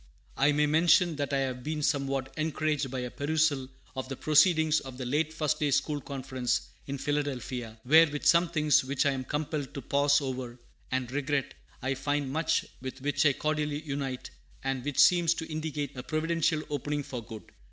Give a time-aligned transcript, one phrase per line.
[0.35, 4.79] I may mention that I have been somewhat encouraged by a perusal of the Proceedings
[4.79, 9.11] of the late First day School Conference in Philadelphia, where, with some things which I
[9.11, 10.57] am compelled to pause over,
[10.89, 11.53] and regret,
[11.83, 14.31] I find much with which I cordially unite,
[14.63, 17.43] and which seems to indicate a providential opening for good.